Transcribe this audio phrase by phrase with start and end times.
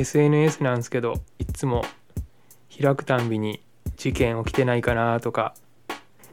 [0.00, 1.84] SNS なんですけどいつも
[2.80, 3.62] 開くたんびに
[3.96, 5.54] 事件起きてないかなとか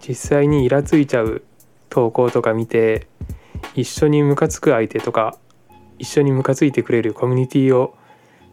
[0.07, 1.43] 実際にイラついちゃう
[1.89, 3.07] 投稿とか見て
[3.75, 5.38] 一緒にムカつく相手とか
[6.00, 7.95] 一緒にムカついてくれるコミュニティを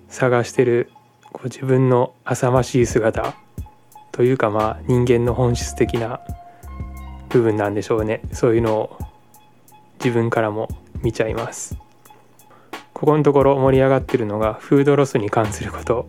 [0.08, 0.90] 探してる
[1.32, 3.34] こう自分の浅ましい姿
[4.12, 6.20] というかまあ人間の本質的な
[7.28, 8.22] 部分なんでしょうね。
[8.32, 8.98] そういうのを
[9.98, 10.68] 自分からも
[11.02, 11.76] 見ちゃいます。
[12.94, 16.06] ここのところ盛り上がってるのがフードロスに関すること。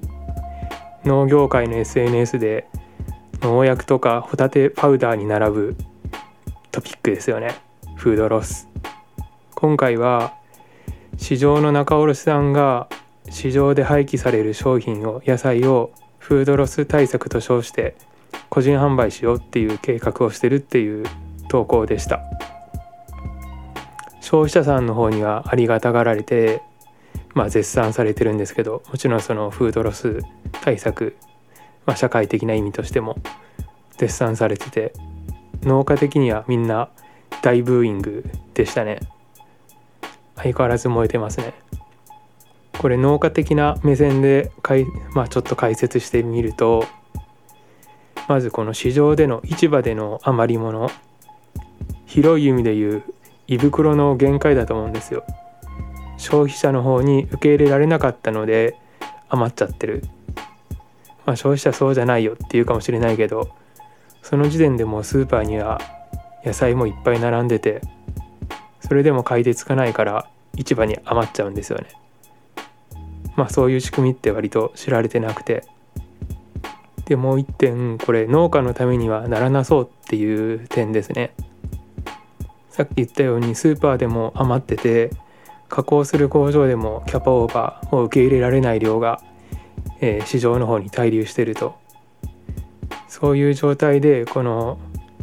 [1.03, 2.67] 農業界の SNS で
[3.41, 5.75] 農薬とかホタテパウダーに並ぶ
[6.71, 7.55] トピックですよね。
[7.95, 8.69] フードロス。
[9.55, 10.33] 今回は
[11.17, 12.87] 市場の仲卸さんが
[13.29, 17.95] 市場で廃棄される商品を野菜をフードロス対策と称して
[18.49, 21.05] 個人販売しようっていう計画をしてるっていう
[21.49, 22.21] 投稿でした。
[24.21, 26.61] 消費者さんの方にはありがたがられて
[27.35, 30.21] まあ絶賛されてるんですけどもちろんそのフードロス
[30.61, 31.15] 対策、
[31.85, 33.17] まあ、社会的な意味としても
[33.97, 34.93] 絶賛されてて
[35.61, 36.89] 農家的にはみんな
[37.41, 38.99] 大ブーイングでしたね。
[40.35, 41.53] 相変わらず燃えてますね。
[42.77, 46.85] これ農家的な目線でかい、まあ、ちょっと解説してみると
[48.27, 50.91] まずこの市場での市場での余り物
[52.05, 53.03] 広い意味で言う
[53.47, 55.23] 胃袋の限界だと思うんですよ。
[56.17, 58.75] 消費者の方に受け入れられなかったので
[59.29, 60.03] 余っちゃってる。
[61.25, 63.49] まあ消費者そうじゃないよって言うかもしれないけど
[64.21, 65.81] その時点でもうスーパーには
[66.43, 67.81] 野菜もいっぱい並んでて
[68.81, 71.87] それでも買い手つかないから市場に余っちゃうんですよね。
[73.35, 75.63] まあそういう仕組みって割と知られてなくて。
[77.05, 81.35] でもう一点これ農家のためにはならなそうっていう点ですね。
[82.69, 85.11] さっき言ったようにスーパーでも余ってて
[85.69, 89.21] 加工する工場でもキャパオーバーを受け入れられない量が、
[90.01, 91.75] えー、市場の方に滞留してると
[93.07, 94.77] そういう状態でこの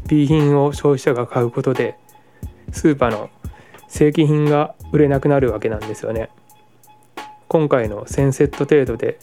[0.08, 1.98] B 品を消費者が買うことで
[2.72, 3.30] スーパーの
[3.88, 6.30] 正規品が売れなくなるわけなんですよね。
[7.48, 9.18] 今回の1000セット程度で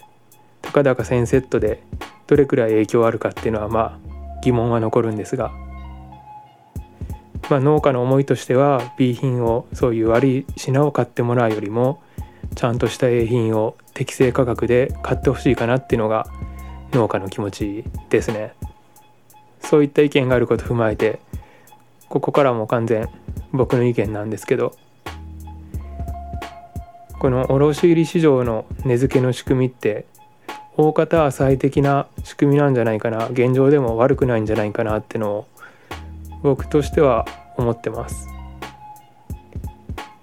[0.61, 1.81] たかだか1000セットで
[2.27, 3.99] どれくらい影響あるかっていうのはまあ
[4.43, 5.51] 疑問は残るんですが、
[7.49, 12.01] まあ、農家の思いとしては B 品をそういう悪い品を買ってもらうよりも
[12.55, 16.27] ちゃんとした A 品を適正価格で買ってほしいかなっていうのが
[16.91, 18.53] 農家の気持ちですね。
[19.61, 21.19] そういった意見があることを踏まえて
[22.07, 23.07] ここからも完全
[23.51, 24.75] 僕の意見なんですけど
[27.19, 30.05] この卸売市場の値付けの仕組みって
[30.77, 35.47] 大方は最適な仕組みなんじゃないかな現状でも悪くないんじゃないかなってのを
[36.41, 37.25] 僕としては
[37.57, 38.27] 思ってます。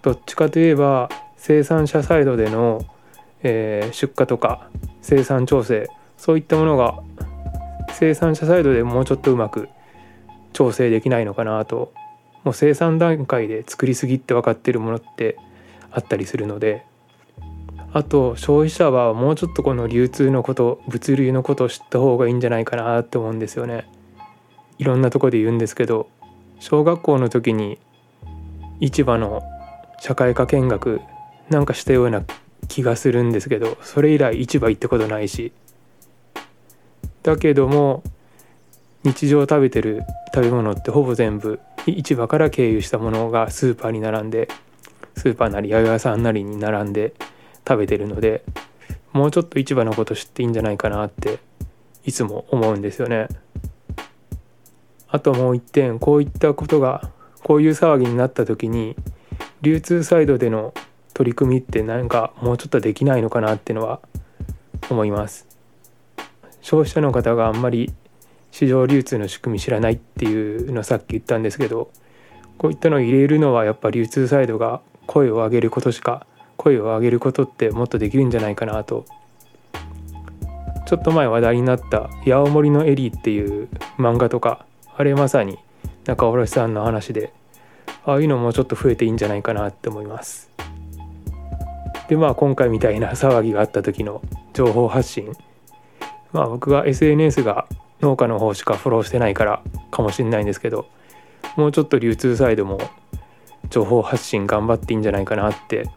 [0.02, 2.84] どっちかといえば生産者サイドでの、
[3.42, 4.68] えー、出荷とか
[5.02, 7.02] 生産調整そういったものが
[7.92, 9.68] 生産者サイドでもうちょっとうまく
[10.52, 11.92] 調整できないのかなと
[12.44, 15.36] もう生産段階で作りすぎって分かってるものって
[15.90, 16.84] あったりするので
[17.92, 23.88] あと消費者はもうちょっとこの流通のこと物流のことを知った方がいいんじゃないかなって思うんですよね。
[24.78, 26.08] いろんなとこで言うんですけど
[26.60, 27.78] 小学校の時に
[28.80, 29.42] 市場の
[30.00, 31.00] 社会科見学
[31.48, 32.22] なんかしたような
[32.68, 35.52] 気がするんですけどそれ以来市場行ったことないし
[37.22, 38.02] だけども
[39.04, 40.02] 日常食べてる
[40.34, 44.48] 食べ物ってほぼ全部市場から経由したものがスーパーに並んで
[45.16, 47.14] スーパーなり八百屋さんなりに並んで
[47.66, 48.44] 食べてるので
[49.12, 51.38] もうちょっと市場のこと知っていいんじゃないかなって
[52.04, 53.28] いつも思うんですよね。
[55.08, 57.10] あともう一点こういったことが
[57.42, 58.96] こういう騒ぎになった時に
[59.62, 60.74] 流通サイドでの
[61.14, 64.00] 取り組みって何かもうちょっとできないのかなってのは
[64.90, 65.46] 思います。
[66.60, 67.94] 消費者の方があんまり
[68.50, 71.92] 市場流通の仕組み知らないっていうのさっき言ったんですけど
[72.58, 76.26] こういったのを入れるのはやっぱ流通サイドが声を上げることしか
[76.56, 79.04] 声を上げることってもっとできるんじゃないかなと
[80.86, 84.65] ちょっと前話題になった「八百森のエリー」っていう漫画とか
[84.98, 85.58] あれまさに
[86.04, 87.32] 中卸さんの話で
[88.04, 90.50] ああいうのもちょっと増えていいんじゃないかなって思います。
[92.08, 94.22] でまあ今回みたいな騒ぎがあった時の
[94.54, 95.32] 情報発信。
[96.32, 97.66] まあ僕は SNS が
[98.00, 100.86] 農家の方しかフォローしてないからかもしれないんですけど
[101.56, 102.78] もうちょっと流通サイドも
[103.70, 105.88] 情報発信頑張っていいんじゃないかなって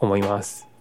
[0.00, 0.71] 思います。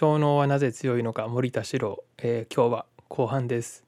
[0.00, 3.84] 小脳はなぜ強いのか森田史郎、えー、今日は後半です。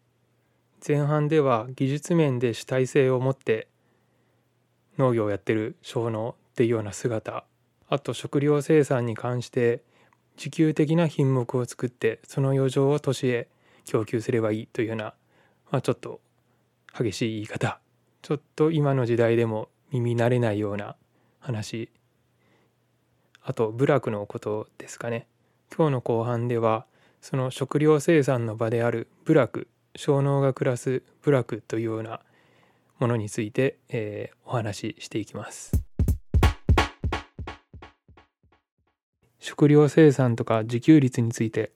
[0.86, 3.66] 前半では技術面で主体性を持って
[4.98, 7.46] 農業をやってる小脳っていうような姿
[7.88, 9.80] あと食料生産に関して
[10.36, 13.48] 自給的な品目を作ってその余剰を都市へ
[13.86, 15.14] 供給すればいいというような、
[15.70, 16.20] まあ、ちょっと
[16.94, 17.80] 激しい言い方。
[18.20, 20.94] ちょっと今の時代でも耳慣れないような
[21.40, 21.88] 話。
[23.42, 25.26] あと部落のことですかね。
[25.74, 26.84] 今日の後半では
[27.22, 32.20] その食料生産の場である部落小脳が暮らす部落というような
[32.98, 35.82] ものについて、えー、お話ししていきます。
[39.38, 41.72] 食料生産とか自給率について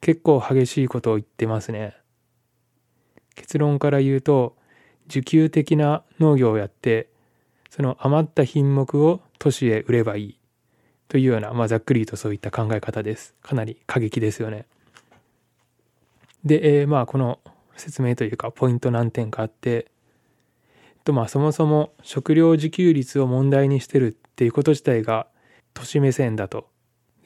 [0.00, 1.94] 結構激しいことを言ってますね。
[3.34, 4.56] 結論から言うと
[5.08, 7.10] 受給的な農業をやって
[7.68, 10.38] その余った品目を都市へ売ればいい
[11.08, 13.34] というような、まあ、ざっくりとそういった考え方です。
[13.42, 14.66] かなり過激ですよね。
[16.44, 17.40] で、えー、まあこの
[17.76, 19.90] 説明というかポイント何点かあって、
[21.04, 25.26] とまあそもそも食料自給率を問題にしてるっていうこと自体が
[25.74, 26.68] 都市目線だと。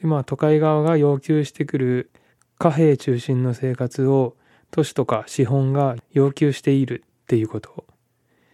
[0.01, 2.11] でまあ都会側が要求してくる
[2.57, 4.35] 貨幣中心の生活を
[4.71, 7.85] 都市とか資本が要求しているっていうこと。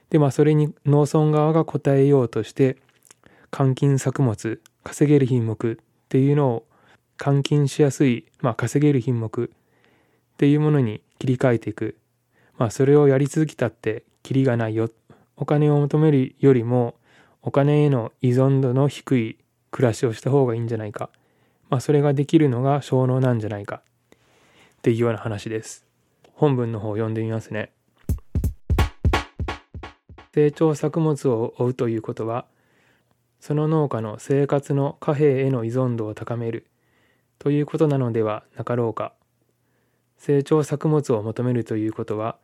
[0.09, 2.77] でまあそれに農村側が応えようとして
[3.51, 5.77] 換金作物稼げる品目っ
[6.07, 6.65] ていうのを
[7.17, 11.97] 換金しやすい、まあ、稼げる品目っていうものに切り替えていく。
[12.57, 14.89] まあそれをやり続けたってキリがないよ。
[15.35, 16.95] お金を求めるよりも
[17.41, 19.37] お金への依存度の低い
[19.71, 21.09] 暮らしをした方がいいんじゃないか。
[21.69, 23.81] まあそれができるのが小脳なんじゃないか。
[24.77, 25.85] っていうような話です。
[26.33, 27.71] 本文の方を読んでみますね。
[30.33, 32.45] 成長作物を追うということは、
[33.45, 36.65] その農家の生活の貨幣への依存度を高める
[37.37, 39.13] ということなのではなかろうか。
[40.17, 42.39] 成長作物を求めるということは、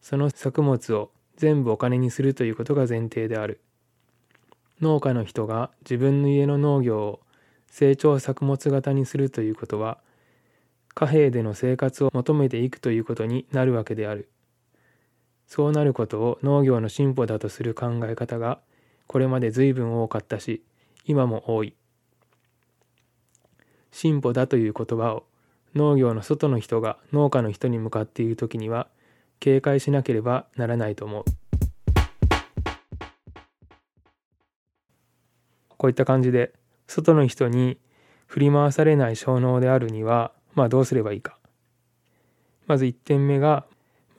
[0.00, 3.62] その作物を全部お金にするということが前提である。
[4.80, 7.20] 農家の人が自分の家の農業を
[7.66, 9.98] 成長作物型にするということは、
[10.94, 14.30] 貨幣での生活を求めていくということになるわけである。
[15.48, 18.60] そうなることを農業の進歩だとする考え方が
[19.06, 20.62] これまで随分多かったし
[21.06, 21.74] 今も多い。
[23.90, 25.24] 進歩だという言葉を
[25.74, 28.88] 農業の外の人が農家の人に向かっている時には
[29.40, 31.24] 警戒しなければならないと思う。
[35.76, 36.52] こういった感じで
[36.86, 37.78] 外の人に
[38.26, 41.38] 振り回されない小脳であるにはまあどうすればいいか。
[42.66, 43.66] まず1点目が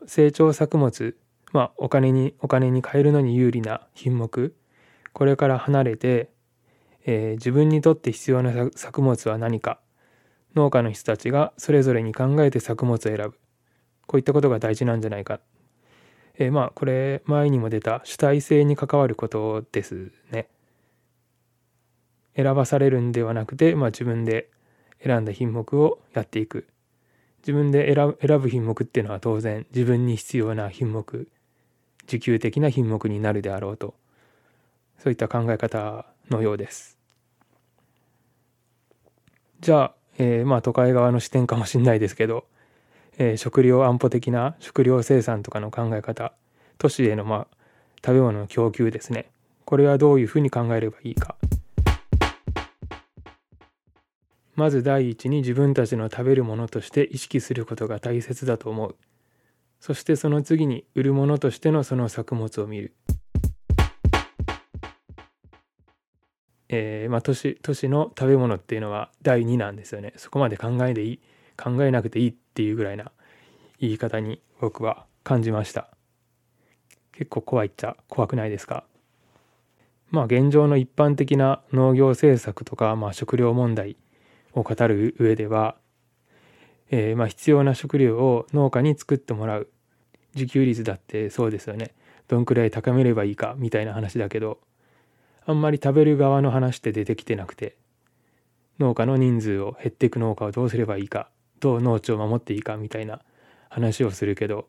[0.05, 1.17] 成長作物
[1.55, 4.53] まあ、お金にお金に換えるのに有利な品目
[5.15, 6.29] これから離れて、
[7.05, 9.79] えー、自分にとって必要な作物は何か
[10.55, 13.39] 農家の人たちがそれぞれに考えて作物を選ぶ。
[14.07, 15.39] こういったことが大事なんじゃないか、
[16.37, 20.49] えー、まあこれ前にも出た主体性に関わることですね。
[22.35, 24.49] 選ばされるんではなくて、まあ、自分で
[25.01, 26.67] 選んだ品目をやっていく。
[27.39, 31.29] 自分で選ぶ品目っていうのは当然自分に必要な品目
[32.01, 33.95] 自給的な品目になるであろうと。
[34.99, 36.97] そういった考え方のようです。
[39.59, 42.45] じゃあ、えー、まあ都会側の視点かもしれないですけど、
[43.17, 46.33] えー、食料安保的な食料生産とかの考え方
[46.77, 47.47] 都市へのまあ
[48.05, 49.31] 食べ物の供給ですね
[49.63, 51.35] これはどういうふうに考えればいいか。
[54.55, 58.95] まず第一に自分たちの食べるものとして意識することが大切だと思う。
[59.81, 62.93] そしてその次に売るものとしてのその作物を見る。
[66.69, 70.13] えー、まあ都市都市の食べ物っていうのは第2なんですよね。
[70.17, 71.19] そこまで考えでいい
[71.57, 73.11] 考えなくていいっていうぐらいな
[73.79, 75.89] 言い方に僕は感じました。
[77.13, 78.83] 結構怖いっちゃ怖くないですか？
[80.11, 83.97] まあ現状の一般的な農業政策とか、まあ、食料問題
[84.53, 85.75] を語る上では、
[86.89, 89.67] えー、まあ必要な食料を農家に作ってもらう
[90.35, 91.91] 自給率だってそうですよね
[92.27, 94.59] どんくらい高めればいいかみたいな話だけど
[95.45, 97.75] あんまり食べる側の話って出てきてなくて
[98.79, 103.21] 農家の人数を減っていく農家をどうすればいいかどう農地を守っていいかみたいな
[103.69, 104.67] 話をするけど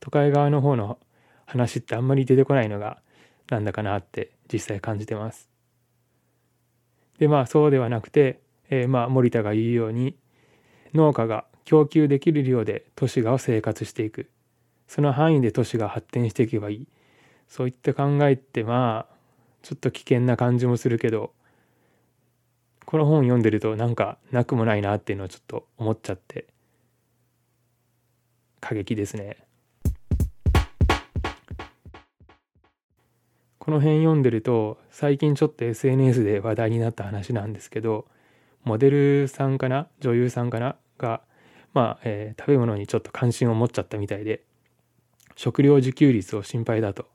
[0.00, 0.98] 都会側の方の
[1.46, 2.98] 話ってあんまり出てこないのが
[3.50, 5.48] なんだかなって実際感じてます。
[7.18, 8.40] でまあそうではなくて、
[8.70, 10.16] えー、まあ森田が言うように
[10.94, 14.30] 農家が供給できる量で都市が生活していく
[14.88, 16.88] その範囲で都市が発展していけばいい
[17.48, 19.14] そういった考えってまあ
[19.62, 21.32] ちょっと危険な感じもするけど
[22.86, 26.46] この本読んでるとなんかなくもないなっていうのをちょっと思っちゃって
[28.60, 29.38] 過激ですね。
[33.58, 38.06] この辺読んでると最近ちょっと SNS で話題になった話なんですけど
[38.64, 41.20] モデルさんかな女優さんかなが
[41.72, 44.42] まあ、えー、食べ物にちょっと関心を持っちゃったみたいで
[45.36, 47.06] 食料自給率を心配だと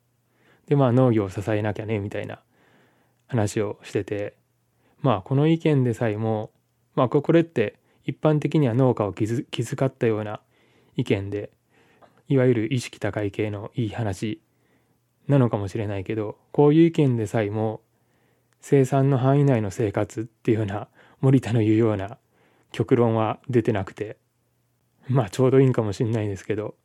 [0.68, 2.40] でまあ農業を支えなきゃねみたいな
[3.28, 4.36] 話をしてて
[5.02, 6.52] まあこの意見でさえも
[6.96, 10.40] まあこれって一般的には農家を気遣ったような
[10.96, 11.52] 意見で
[12.28, 14.42] いわゆる意識高い系のいい話
[15.28, 17.82] なのかもしれないけどこういう意見でさえも
[18.62, 20.88] 生産の範囲内の生活っていうような
[21.22, 22.18] 森田の言うような
[22.72, 24.18] 極論は出てなくて
[25.08, 26.76] まあちょうどいいんかもしんないですけど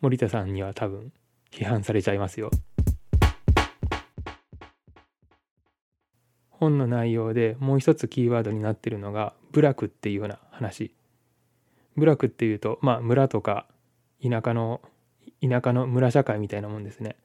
[0.00, 1.12] 森田さんには多分
[1.52, 2.50] 批判されちゃいますよ。
[6.50, 10.94] 本の内容でもう一つキーワードになってるのが部落っていうような話。
[11.96, 13.66] 部落っていうとまあ村とか
[14.22, 14.80] 田舎の
[15.40, 17.16] 田舎の村社会みたいなもんですね。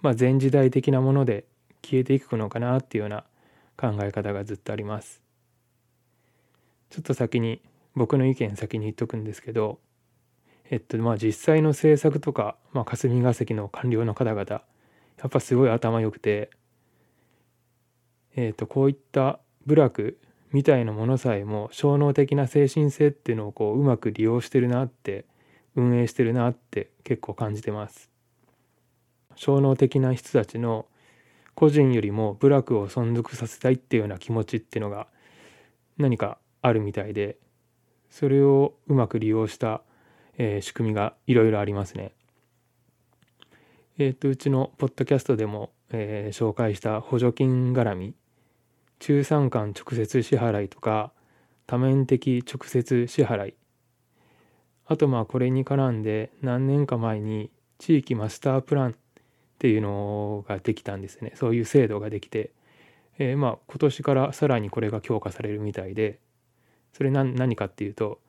[0.00, 1.44] まあ前時代的なもので
[1.82, 3.24] 消えていくのかなっていうような
[3.76, 5.22] 考え方がずっとあります。
[6.90, 7.60] ちょっと先に
[7.94, 9.78] 僕の意見先に言っとくんですけど
[10.72, 14.62] えっとまあ実際の政策とか、まあ、霞が関の官僚の方々や
[15.26, 16.48] っぱすごい頭良くて
[18.34, 20.18] えっとこういった部落
[20.50, 25.26] みたいなものさえも衝能的な精神性っていうのをこううまく利用してるなって
[25.76, 28.10] 運営してるなって結構感じてます。
[29.36, 30.86] 衝能的な人たちの
[31.54, 35.06] 個人よりも部落を存続させたいっていうような気持ちっていうのが
[35.98, 37.36] 何かあるみたいで
[38.08, 39.82] それをうまく利用した、
[40.44, 42.10] えー、仕組みがいろいろありますね。
[43.98, 48.14] えっ、とうちのポッドキャストでも、えー、紹介した補助金絡み
[48.98, 51.12] 中産間直接支払いとか
[51.68, 53.54] 多面的直接支払い。
[54.86, 58.94] あとまあこれに絡んで何年か前に地域マスタープランっ
[59.60, 61.34] ていうのができたんですね。
[61.36, 62.50] そういう制度ができて、
[63.16, 66.18] えー、まあ今年からさらにこれが強化されるみたいで。
[66.92, 68.20] それ何かっていうと、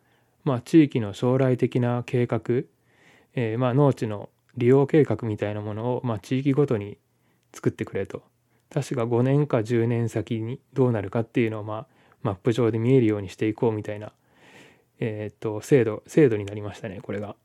[0.44, 2.42] まあ、地域の将来的な計画、
[3.34, 6.98] えー、まあ農地の利用計画みたいなものを、まあ、地域ごとに
[7.54, 8.24] 作ってくれと
[8.74, 11.88] 確か5年か10年先にどうなるかっていうのを、まあ、
[12.22, 14.12] マップ上で見えるようにしていこうみたいな、
[15.00, 17.36] えー、っと制度制度になりましたねこれが。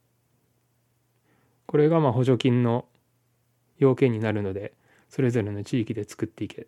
[1.66, 2.86] これがまあ補助金の
[3.78, 4.72] 要件になるので
[5.10, 6.66] それぞれの地域で作っていけ、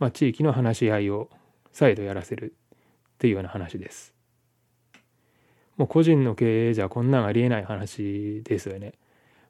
[0.00, 1.30] まあ、地域の話し合いを
[1.72, 4.15] 再度やらせるっていうような話です。
[5.76, 8.94] もう個人の経営じゃこんなんありえない話ですよね。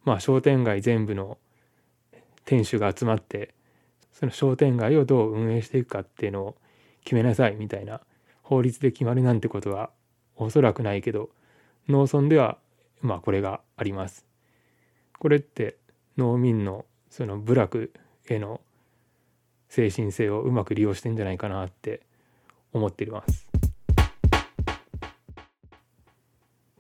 [0.05, 1.39] まあ商店街全部の
[2.45, 3.55] 店主が集まって
[4.13, 6.57] その商店街をどう運営していくかっていうのを
[7.05, 8.01] 決めなさいみたいな
[8.43, 9.91] 法律で決まるなんてことは
[10.37, 11.31] おそらくないけど
[11.89, 12.59] 農村では
[13.01, 14.27] まあこれがあります。
[15.19, 15.77] これって
[16.17, 17.93] 農民のその部落
[18.29, 18.61] への
[19.69, 22.01] 精神性をうまく利用してんじゃないかなって
[22.73, 23.46] 思っています。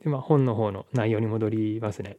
[0.06, 2.16] でまあ本の方の内容に戻りますね。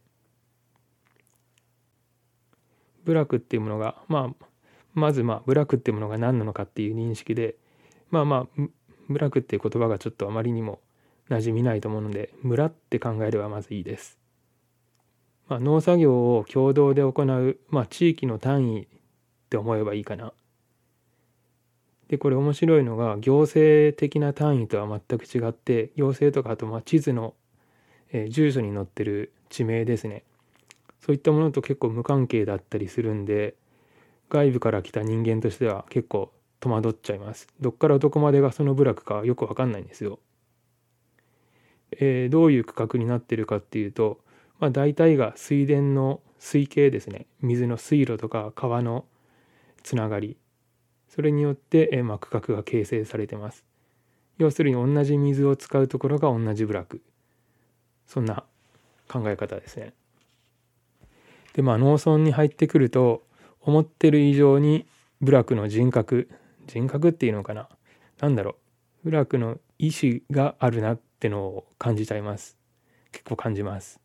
[3.06, 4.46] 部落っていうものがまあ
[4.94, 7.56] まずまあ部落っていうものが何なのかっていう認識で
[8.12, 8.62] まあまあ
[9.08, 10.82] 部落っていう言葉がちょっとあまりにも
[11.30, 14.20] 馴染みないと思うので村って考えればまずいいです。
[15.48, 18.88] まあ、農作業を共同で行う、まあ、地域の単位っ
[19.50, 20.34] て思えばいいかな。
[22.10, 27.34] でこれ面白いのが行政的な単位とは全く違って行政とかあとまあ地図の、
[28.12, 30.24] えー、住所に載ってる地名ですね。
[31.00, 33.56] そういったものと結構無関係だったりするんで
[34.30, 37.48] 外部から来た人間としては結構戸惑っちゃいます。
[37.62, 40.20] どっからどこまでがその部落かよく分かんないんですよ。
[41.92, 44.20] えー、どういう区画になってるかっていうと、
[44.60, 47.28] まあ、大体が水田の水系ですね。
[47.42, 49.06] 水の水路とか川の
[49.84, 50.38] つながり。
[51.08, 53.64] それによって、えー、まあ、区画が形成されてます。
[54.38, 57.02] 要するに同じ水を使うところが同じ部落。
[58.08, 58.44] そんな
[59.08, 59.94] 考え方ですね。
[61.54, 63.24] でまあ農村に入ってくると
[63.62, 64.86] 思ってる以上に
[65.22, 66.30] 部落の人格
[66.68, 67.68] 人格っていうのかな
[68.20, 68.56] 何だろ
[69.04, 72.58] う部落の意志があるなってのを感じちゃいます。
[73.12, 74.00] 結構感じます。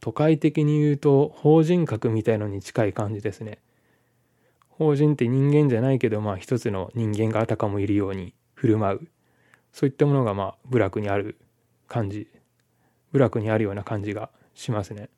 [0.00, 3.58] 都会的に言うと法人格みたいのに近い感じですね。
[4.68, 9.08] 法人って人間じゃないけどまあ一つの人間があたかもいるように振る舞う。
[9.72, 11.36] そういったものがまあ部落にある
[11.88, 12.28] 感じ
[13.12, 15.08] 部落にあるような感じがしますね。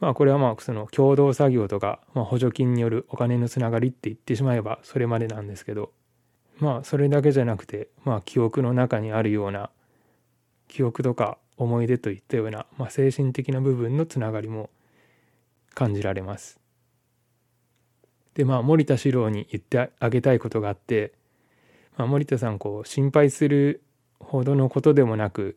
[0.00, 5.92] まあこれはまあその共同作業とか、まあ、補助金によるお金のつながりって言ってしまえばそれまでなんですけど
[6.58, 9.70] まあそれだけじゃなくてまあ記憶の中にあるような
[10.68, 14.70] 記憶とか思い出といったような、まあ、精神的な部分のつながりも
[15.74, 16.58] 感じられます。
[18.34, 21.12] でまあ森田史郎に言ってあげたいことがあって、
[21.98, 23.82] まあ、森田さんこう心配する
[24.20, 25.56] ほどのことでもなく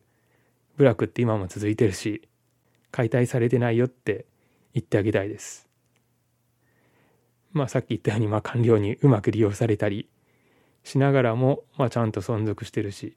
[0.76, 2.28] 部落って今も続いてるし
[2.90, 4.26] 解体されてないよって
[4.72, 5.68] 言ってあげたいです。
[7.52, 10.08] まあさっき言ったようにまあ官僚にうまく利用されたり
[10.82, 13.16] しながらもまあちゃんと存続してるし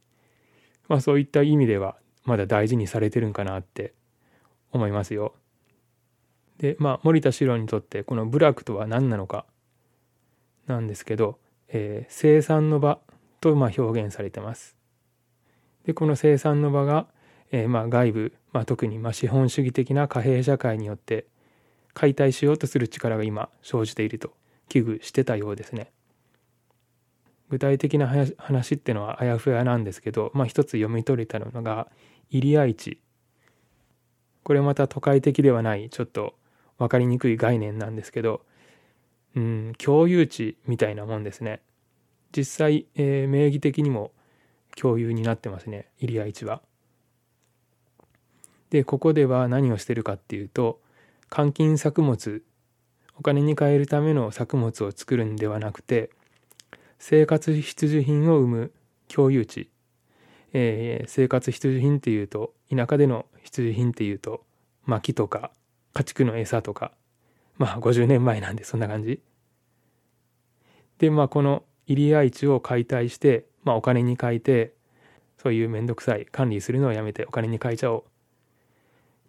[0.88, 3.94] まあそういった意味ではまだ大事にされてるんかなって
[4.72, 5.34] 思いますよ。
[6.60, 9.46] でまあ森田史郎にとってこの部落とは何なのか
[10.68, 11.40] なんですけど、
[11.70, 13.00] えー、生産の場
[13.42, 14.77] とまあ表現されてます。
[15.88, 17.08] でこの生産の場が、
[17.50, 21.26] えー、まあ外部、まあ、特にまあ資本主義的な貨幣社会によって
[21.94, 24.34] 解体しようとする力が今生じていると
[24.68, 25.92] 危惧してたようですね。
[27.50, 31.88] 具体的な話っていうのはあやふやなんですけど、まあ、一つ読み取れたのが
[32.30, 33.00] 入谷市
[34.44, 36.36] これまた都会的ではないちょっと
[36.78, 38.42] 分かりにくい概念なんですけど、
[39.38, 41.62] うん、共有地みたいなもんですね。
[42.36, 44.12] 実際、えー、名義的にも
[44.80, 46.62] 共有になってますね、入谷市は。
[48.70, 50.80] で、ここでは何をしてるかっていうと、
[51.30, 52.44] 換金作物、
[53.20, 56.12] お金に換えるための作物を作るんではなくて、
[57.00, 58.72] 生活必需品を生む
[59.08, 59.70] 共有地、
[60.54, 64.44] えー、生活必需品っていうと田舎での必需品っていうと
[64.86, 65.52] 薪とか
[65.94, 66.92] 家畜の餌とか。
[67.58, 69.20] まあ50年前なんでそんな感じ。
[71.00, 74.72] でまあこの入谷市を解体して、まあ、お金に変えて
[75.38, 78.04] そういう面倒くさい管理するのをやめてお金に変えちゃおう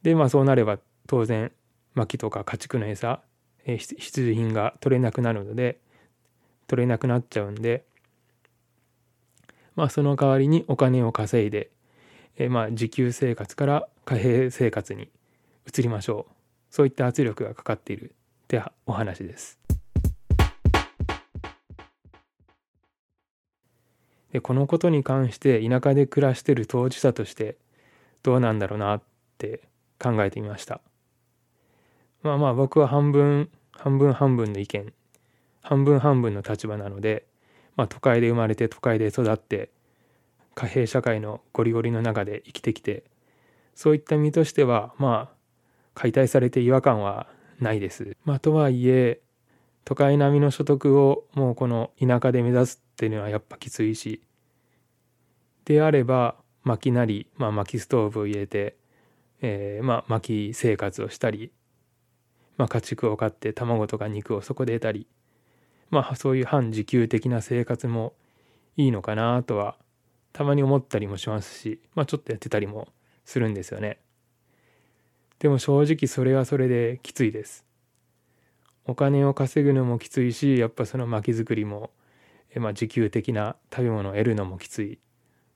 [0.05, 0.79] でまあそうなれば
[1.09, 1.51] 当然
[1.95, 3.21] 薪とか家畜の餌、
[3.65, 5.81] 必需品が取れなくなるので
[6.69, 7.85] 取れなくなっちゃうんで
[9.75, 11.71] まあその代わりにお金を稼いで、
[12.37, 15.11] え、まあ自給生活から貨幣生活に
[15.67, 16.33] 移りましょう
[16.71, 18.13] そういった圧力がかかっている
[18.45, 19.58] ってお話です。
[24.33, 27.57] でこのことに関して田舎で暮らしてる当事者として
[28.23, 29.03] どうなんだろうなっ
[29.39, 29.63] て
[29.99, 30.81] 考えてみました。
[32.23, 34.93] まあまあ僕は半分半分半分の意見
[35.63, 37.27] 半分半分の立場なので、
[37.77, 39.71] まあ、都会で生まれて都会で育って
[40.55, 43.05] 貨幣社会のゴリゴリの中で生きてきて
[43.75, 45.37] そういった身としてはまあ
[45.95, 47.29] 解体されて違和感は
[47.61, 48.17] ないです。
[48.25, 49.21] まあ、とはいえ
[49.85, 54.21] 都会並みの所得をもうこの田舎で目指すっていうのはやっぱきついし
[55.65, 56.35] であれば
[56.65, 58.77] 薪なり、まあ、薪ストーブを入れて、
[59.41, 61.53] えー、まあ薪生活をしたり、
[62.57, 65.07] まあ、家畜を飼って卵とか肉をそこで得たり
[65.91, 68.15] まあそういう反自給的な生活も
[68.77, 69.77] いいのかなとは
[70.33, 72.89] たまに思ったりもしますし、まあ、ちょっとやってたりも
[73.25, 73.99] するんですよね。
[75.39, 77.65] でも正直それはそれできついです。
[78.87, 81.91] お金を稼ぐのもきついしやっぱその薪作りも、
[82.59, 84.99] まあ、自給的な食べ物を得るのもきつい。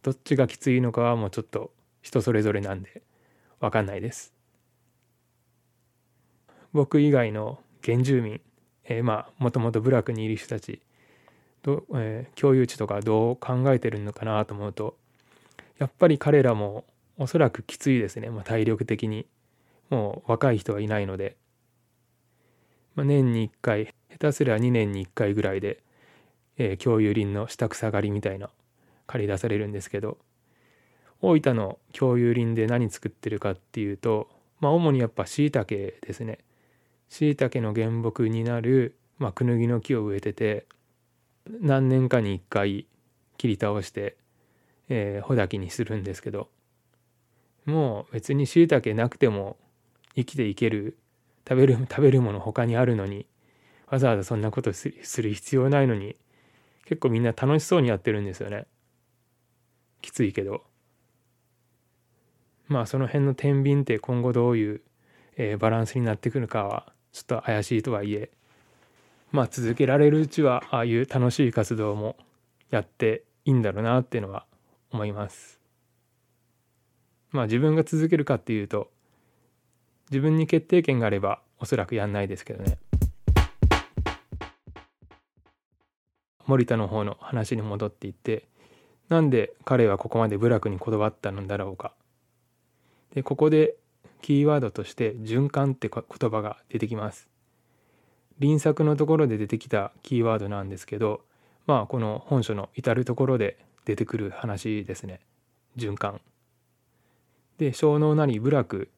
[0.02, 3.02] どっちがきついのかはもうちょっと人それぞれなんで
[3.60, 4.34] 分かんないです。
[6.72, 8.40] 僕以外の原住民
[8.84, 10.80] え、まあもともと部落にいる人たち
[11.62, 14.96] ど、えー、共有地とかどう考えてるのかなと思うと
[15.78, 16.84] やっぱり彼らも
[17.18, 19.26] おそらくきついですね、まあ、体力的に。
[19.92, 21.36] もう若い人はいないので、
[22.94, 25.82] まあ、年に1回下手すりゃ2年に1回ぐらいで、
[26.64, 28.48] えー、共有林の下草刈りみたいな
[29.08, 30.18] 借り出されるんですけど
[31.20, 34.28] 大分の共有林で何作ってるかっていうと
[34.60, 36.38] まあ主にやっぱしいたけですね。
[37.08, 40.66] しいたけの原木になる、まあ、クヌギの木を植えてて
[41.60, 42.86] 何年かに1回
[43.36, 44.16] 切り倒して、
[44.88, 46.48] えー、穂きにするんですけど
[47.66, 49.58] もう別にしいたけなくても
[50.14, 50.96] 生きていける
[51.46, 53.26] 食べる食べるもの他にあるのに
[53.88, 54.88] わざわざそんなことす
[55.20, 56.16] る必要ないのに
[56.84, 58.66] 結構みんな楽しそうにやってるんですよね
[60.00, 60.64] きついけど
[62.68, 64.80] まあその辺の天秤って今後どういう、
[65.36, 68.30] えー、バランスになってくるかはちょっと怪しいとはいえ
[69.30, 72.16] まあ続けられるうちはああいう楽しい活動も
[72.70, 74.44] やっていいんだろうなっていうのは
[74.90, 75.60] 思います。
[77.30, 78.90] まあ自分が続けるかっていうと
[80.10, 82.78] 自分に決定権があればおそらくやんないですけどね。
[86.46, 88.46] 森田の方の話に戻っていって
[89.08, 91.92] なんで彼はここまで部落にこだわったのだろうか。
[93.14, 93.76] でここで
[94.22, 97.28] キーワードとして循環って言葉が出てきます。
[98.38, 101.20] 輪作のところで出てきたキーワードなんですけど
[101.66, 105.20] まあこの本書の至るところで出てくる話ですね
[105.76, 106.20] 循環。
[107.58, 108.90] で小脳なり部落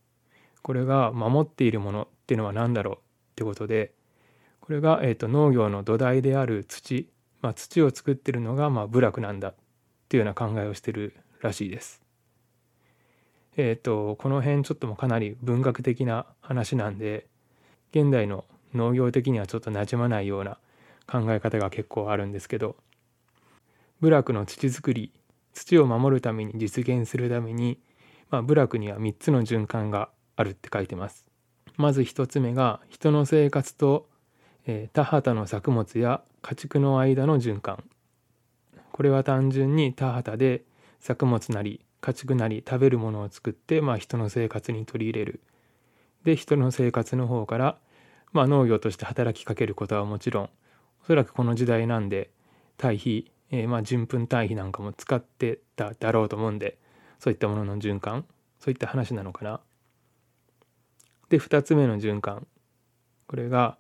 [0.62, 2.98] これが守っているものっていうのは何だろうっ
[3.35, 3.92] てことで
[4.64, 7.07] これが、えーと、農業の土台である土、
[7.44, 9.54] まあ、土を作ってるのが、まあ、部落なんだっ
[10.09, 12.00] ていうような考えをしてるらしいです。
[13.59, 17.26] えっ、ー、とこの辺ちょっともかなり文学的な話なんで
[17.90, 20.57] 現代の農業的にはちょっとなじまないような
[21.07, 22.76] 考え方が結構あるんですけど
[24.00, 25.12] 部落の土作り
[25.52, 27.78] 土を守るために実現するために、
[28.30, 31.26] まあ、部落には3つの循環があるって書いてます。
[31.76, 34.09] まず1つ目が人の生活と、
[34.66, 37.85] えー、田畑の作物や家畜の間の循環。
[38.92, 40.62] これは単純に田畑で
[41.00, 45.40] 作物なり家畜なり食べるものを作って、まあ、人の生活に取り入れる。
[46.24, 47.79] で人の生活の方から、
[48.33, 52.31] まあ、農業として働きかけることはもちろんおそらくこの時代なんで
[52.79, 56.77] 堆肥えー、まあ順粉堆肥なんかも使ってただろうと思うんで
[57.20, 58.24] そういったものの循環
[58.59, 59.61] そういった話なのかな。
[61.29, 62.46] で2つ目の循環
[63.27, 63.79] これが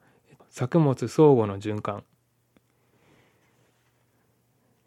[0.56, 2.04] 作物相互の循環。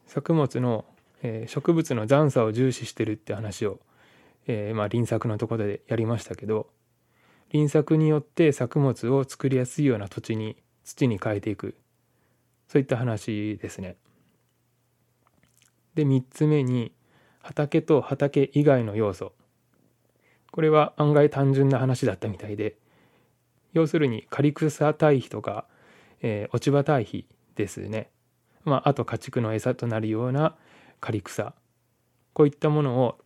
[0.06, 0.86] 作物の、
[1.22, 3.82] えー、植物の残差を重視してるって話を、
[4.48, 6.70] えー、まあ、輪作のところでやりましたけど
[7.52, 11.76] 輪作によって作物を作りやすいような土地に土に変えていく。
[12.70, 13.98] そういった話ですね。
[15.96, 16.94] で3つ目に
[17.42, 19.34] 畑と畑以外の要素。
[20.50, 22.78] これは案外単純な話だったみたいで
[23.74, 25.66] 要するに刈草堆肥とか、
[26.22, 28.10] えー、落ち葉堆肥ですね、
[28.64, 30.56] まあ、あと家畜の餌となるような
[31.00, 31.54] 刈草
[32.34, 33.18] こういったものを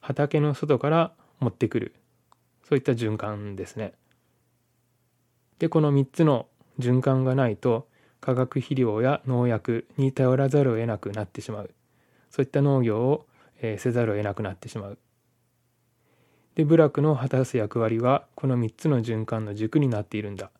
[0.00, 1.94] 畑の外から持ってくる
[2.68, 3.94] そういった循環ですね。
[5.58, 6.46] でこの3つの
[6.78, 7.88] 循環がないと
[8.20, 11.70] 化学肥料や農薬に頼らざるを得なくなってしまう
[12.30, 13.26] そういった農業を、
[13.60, 14.98] えー、せざるを得なくなってしまう。
[16.58, 20.50] で部落の果たす役割はこの3つの循環の軸になっているんだ。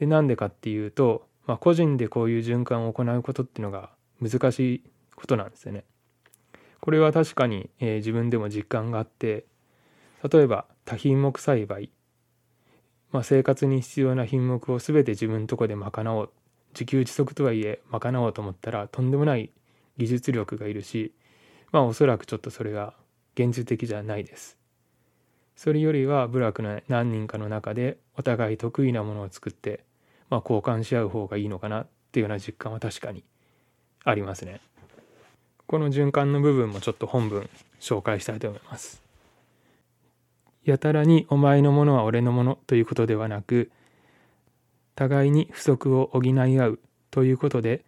[0.00, 4.82] でなんでかっていうと、まあ、個人でこういう循環を行うことっていうのが難しい
[5.14, 5.84] ことなんですよね。
[6.80, 9.44] これは確かに、えー、自分でも実感があって
[10.28, 11.92] 例えば多品目栽培、
[13.12, 16.30] まあ、生活に必要な品目を全て自分のとこで賄おう
[16.72, 19.52] 自給自足とはいえ賄おうと思ったらとんでもない
[19.96, 21.14] 技術力がいるし
[21.70, 22.94] まあおそらくちょっとそれが
[23.42, 24.58] 現実的じゃないです。
[25.56, 29.84] それよりは部落の何人かの中でお互い得意なものを作って、
[30.30, 33.24] まあ、交換し合う方がいいのかなっていうような実感は確かに
[34.04, 34.60] ありますね。
[35.66, 37.48] この循環の部分もちょっと本文
[37.80, 39.02] 紹介したいと思います。
[40.64, 43.70] やたらにお前のものは俺のものということではなく
[44.94, 47.84] 互いに不足を補い合うということで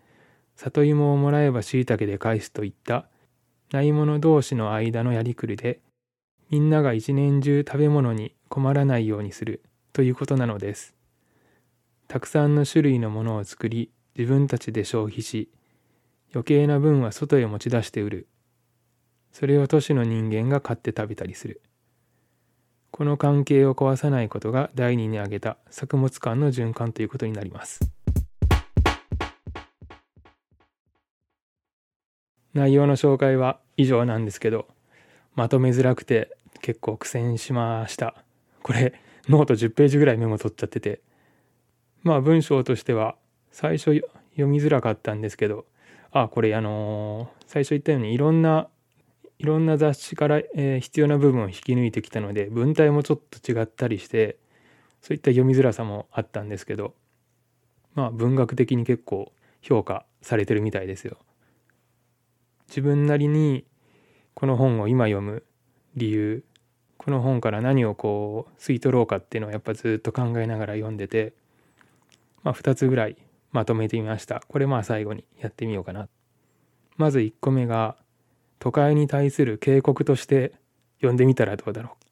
[0.57, 3.07] 里芋をもらえば椎茸で返すといった
[3.73, 5.81] ないもの同士の間のやりくりで
[6.51, 10.95] みんなが一年中食べ物に困らないようにするということなのです。
[12.09, 15.51] たくさんの種類のものを作り自分たちで消費し
[16.35, 18.29] 余計な分は外へ持ち出して売る。
[19.33, 21.63] それを都市の人間が買って食べたりする。
[22.91, 28.02] この関係を壊さないことが第二に挙げた作物間の循環ということになります。
[32.55, 34.67] 内容の紹介は以上なんですけど
[35.35, 38.15] まとめづらくて結構苦戦しました
[38.63, 38.95] これ
[39.29, 41.01] ノート10ページぐらいメモ取っちゃってて
[42.03, 43.17] まあ文章としては
[43.51, 45.65] 最初読みづらかったんですけど
[46.11, 48.69] あこれあのー、最初言ったようにいろんな
[49.39, 54.37] いろんな雑誌から、えー、必要な部分を引き抜いてきたので文体もちょっと違ったりして
[55.01, 56.95] そういった読みづらさもあったんですけど
[57.95, 61.19] まあ文学的に結構評価されてるみたいですよ。
[62.73, 63.67] 自分なりに
[64.33, 65.45] この本を今読む
[65.95, 66.43] 理由
[66.97, 71.35] この本から何をこう吸い取ろうかっていうのをやっぱずっと考えながら読んでて、
[72.43, 73.17] まあ、2つぐらい
[73.51, 74.43] まとめてみました。
[74.49, 76.09] これまあ最後にやってみようかな。
[76.97, 77.97] まず1個目が
[78.59, 80.55] 都会に対する警告として
[80.97, 82.07] 読んでみたらどうだろう。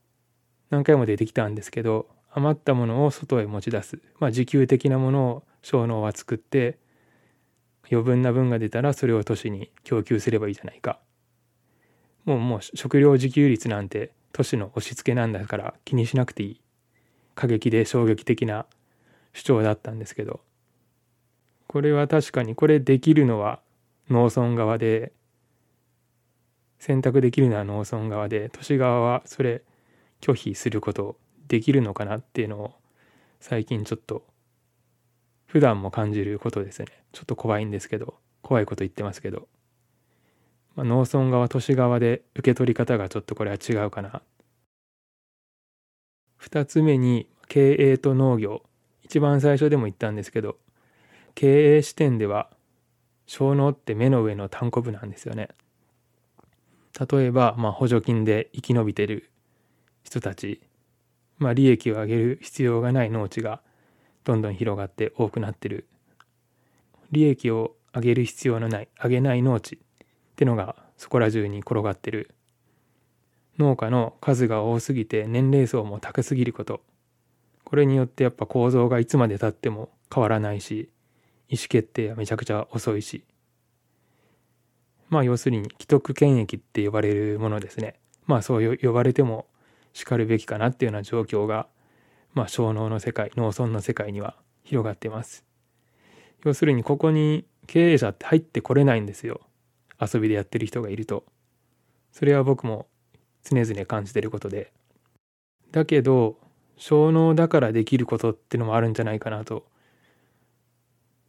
[0.69, 6.79] 何回も出てきたんですけど余ったものを外へ持ち出す、まあ、自給的なものを小脳は作って
[7.91, 11.01] 余分な分が出たらそれを都市に供給すればいいじゃないか。
[12.25, 16.61] もうもう食料自給率なんて都市の押し付けなんだから気にしなくていい。
[17.35, 18.67] 過激で衝撃的な
[19.33, 20.41] 主張だったんですけど。
[21.67, 23.61] これは確かにこれできるのは
[24.09, 25.13] 農村側で
[26.81, 29.63] 選択できるのは農村側で都市側はそれ
[30.21, 32.73] 拒否することできるのかなっていうのを
[33.39, 34.25] 最近ちょっと
[35.51, 36.87] 普段も感じることですね。
[37.11, 39.49] ちょっと怖いんですけど怖いこと言ってますけど、
[40.77, 44.23] まあ、農村側都市側で受け取り方がちょっとこれは違うかな。
[46.41, 48.63] 2つ目に経営と農業。
[49.03, 50.57] 一番最初でも言ったんですけど
[51.35, 52.49] 経営視点では
[53.27, 55.49] 小脳って目の上の単行部なんですよね。
[57.11, 59.31] 例えば、まあ、補助金で生き延びてる
[60.05, 60.61] 人たち、
[61.39, 63.63] まあ、利益を上げる必要がない農地が
[64.25, 65.41] どんどん広がって多く。
[65.41, 65.87] なってる
[67.11, 69.79] 利益を上げる必要のない上げない農地っ
[70.37, 72.35] てのがそこら中に転がってる
[73.59, 76.83] 農家の数が多すぎて年齢層も高すぎること
[77.65, 80.91] これによってやっぱ構造がいつまでたっても変わらないし
[81.49, 83.25] 意思決定はめちゃくちゃ遅いし
[85.09, 87.97] まあ要するに既得権益って呼ばれるものですね。
[88.27, 89.47] まあそう呼ばれても
[89.93, 91.67] しかるべきかなっていうような状況が
[92.35, 95.45] まあ小農の世界農村の世界には広がっています。
[96.45, 99.41] 要するにここに経営者って入ってこれないんですよ。
[100.01, 101.25] 遊びでやってる人がいると。
[102.13, 102.87] それは僕も
[103.43, 104.73] 常々感じてることで。
[105.73, 106.37] だけど
[106.77, 109.67] 小脳だからできることってのもあるんじゃないかなと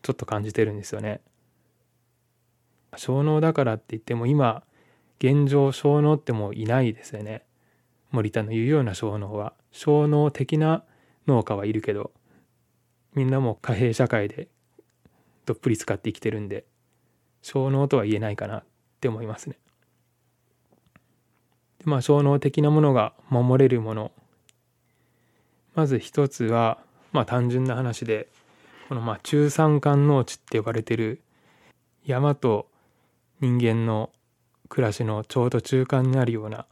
[0.02, 1.22] ちょっと感じてるんですよね。
[2.98, 4.64] 小脳だからって言っても今
[5.20, 7.44] 現状小脳ってもういないですよね。
[8.12, 9.54] 森田の言うような小脳は。
[9.72, 10.84] 小脳的な
[11.28, 12.12] 農家はいるけど
[13.14, 14.48] みんなも貨幣社会で
[15.46, 16.66] どっぷり使って生きてるんで
[17.42, 18.64] 小脳とは言えないかなっ
[19.00, 19.58] て思いますね。
[21.80, 24.12] でまあ小脳的なものが守れるもの
[25.74, 26.80] まず一つは
[27.12, 28.30] まあ単純な話で
[28.90, 31.22] このまあ中山間農地って呼ばれてる
[32.06, 32.68] 山と
[33.40, 34.12] 人間の
[34.70, 36.66] 暮らしのちょうど中間にあるような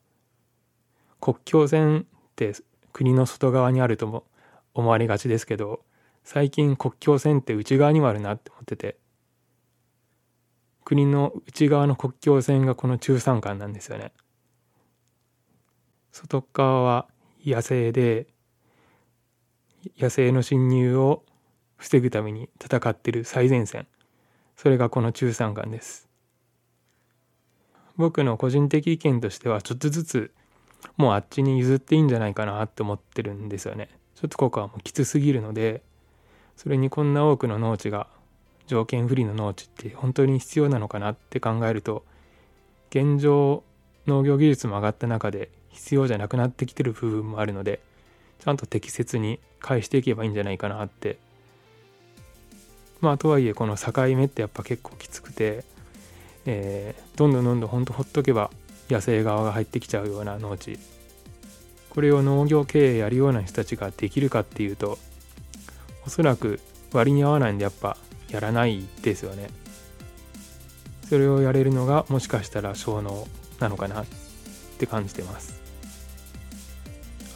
[1.19, 2.03] 国境線っ
[2.35, 2.53] て
[2.93, 4.23] 国の外側にあるとも
[4.79, 5.81] 思われがちですけど
[6.23, 8.97] 最近国境線って内側にもあるなって思ってて。
[10.89, 14.11] 国の内側の国境線がこの中山間なんですよね。
[16.11, 17.07] 外側は
[17.45, 18.25] 野生で
[19.99, 21.23] 野生の侵入を
[21.77, 23.87] 防ぐために戦っている最前線。
[24.55, 26.09] それがこの中山間です。
[27.95, 30.33] 僕の個人的意見としてはちょっとずつ
[30.97, 33.89] もうあっちに譲っていいんじゃないかなって思ってるんですよね。
[34.15, 35.81] ちょっとここはもうきつすぎるので
[36.57, 38.07] それにこんな多くの農地が
[38.67, 42.03] 条件不利の農地って本当に必要なのかなって考えると
[42.89, 43.63] 現状
[44.07, 47.79] 農業技術も上がった中で必要じゃなくなってきてる部分もあるので
[48.39, 51.17] ちゃんと適切に返していけばいいんじゃないかなって。
[53.01, 55.63] まあとはいえこの境目ってやっぱ結構きつくて、
[56.45, 58.51] えー、どんどんどんどんほんとほっとけば
[58.89, 60.79] 野生側が入ってきちゃうような農地。
[61.89, 64.99] これを農業経営やるような人たちができるかっていうと
[66.05, 66.59] おそらく
[66.93, 67.97] 割に合わないんでやっぱ
[68.29, 69.49] やらないですよね。
[71.09, 73.27] それをやれるのがもしかしたら小脳
[73.59, 74.05] なのかなっ
[74.77, 75.59] て感じてます。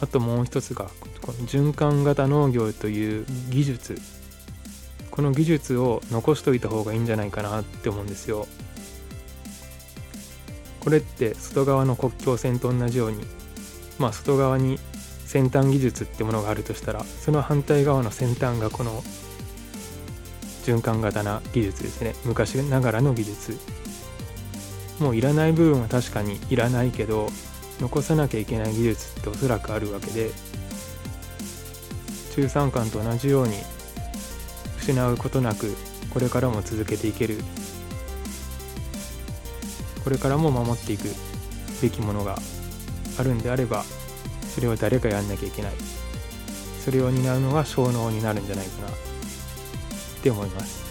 [0.00, 0.86] あともう一つが
[1.20, 4.00] この循環型農業という技術。
[5.10, 8.46] この技術を残しといた方がいいんじゃないかなって思うんですよ。
[10.84, 13.24] これって外側の国境線と同じように
[13.98, 14.78] まあ外側に
[15.24, 19.02] 先端技術ってものがあるとしたらその反対側の先端がこの
[20.64, 22.14] 循環型な技術ですね。
[22.24, 23.58] 昔ながらの技術。
[25.00, 27.28] もういらない部分は確かにいらないけど
[27.80, 30.30] 残さなきゃいけない技術っておそらくあるわけで
[32.34, 33.56] 中山間と同じように
[34.78, 35.74] 失うことなく
[36.10, 37.38] これからも続けていける
[40.04, 41.08] これからも守っていく
[41.82, 42.38] べきものが
[43.18, 43.84] あるんであれば
[44.54, 45.72] それを誰かやんなきゃいけない。
[46.84, 48.92] それを担うのが小脳になるんじゃないかなっ
[50.22, 50.83] て思います。